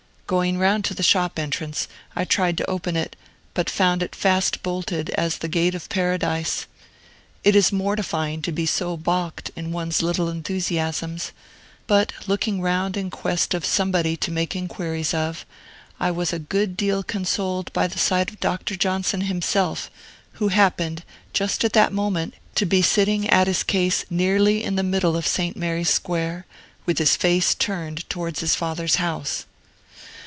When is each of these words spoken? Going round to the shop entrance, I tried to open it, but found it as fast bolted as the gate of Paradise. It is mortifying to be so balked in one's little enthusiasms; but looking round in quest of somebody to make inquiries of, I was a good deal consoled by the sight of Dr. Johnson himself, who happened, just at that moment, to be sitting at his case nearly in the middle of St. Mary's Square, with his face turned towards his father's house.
Going 0.31 0.59
round 0.59 0.85
to 0.85 0.93
the 0.93 1.03
shop 1.03 1.37
entrance, 1.37 1.89
I 2.15 2.23
tried 2.23 2.57
to 2.57 2.69
open 2.69 2.95
it, 2.95 3.17
but 3.53 3.69
found 3.69 4.01
it 4.01 4.15
as 4.15 4.19
fast 4.21 4.63
bolted 4.63 5.09
as 5.17 5.37
the 5.39 5.49
gate 5.49 5.75
of 5.75 5.89
Paradise. 5.89 6.67
It 7.43 7.53
is 7.53 7.73
mortifying 7.73 8.41
to 8.43 8.53
be 8.53 8.65
so 8.65 8.95
balked 8.95 9.51
in 9.57 9.73
one's 9.73 10.01
little 10.01 10.29
enthusiasms; 10.29 11.33
but 11.85 12.13
looking 12.27 12.61
round 12.61 12.95
in 12.95 13.09
quest 13.09 13.53
of 13.53 13.65
somebody 13.65 14.15
to 14.15 14.31
make 14.31 14.55
inquiries 14.55 15.13
of, 15.13 15.45
I 15.99 16.11
was 16.11 16.31
a 16.31 16.39
good 16.39 16.77
deal 16.77 17.03
consoled 17.03 17.69
by 17.73 17.87
the 17.87 17.99
sight 17.99 18.29
of 18.31 18.39
Dr. 18.39 18.77
Johnson 18.77 19.19
himself, 19.27 19.91
who 20.35 20.47
happened, 20.47 21.03
just 21.33 21.65
at 21.65 21.73
that 21.73 21.91
moment, 21.91 22.35
to 22.55 22.65
be 22.65 22.81
sitting 22.81 23.29
at 23.29 23.47
his 23.47 23.63
case 23.63 24.05
nearly 24.09 24.63
in 24.63 24.77
the 24.77 24.81
middle 24.81 25.17
of 25.17 25.27
St. 25.27 25.57
Mary's 25.57 25.89
Square, 25.89 26.45
with 26.85 26.99
his 26.99 27.17
face 27.17 27.53
turned 27.53 28.09
towards 28.09 28.39
his 28.39 28.55
father's 28.55 28.95
house. 28.95 29.45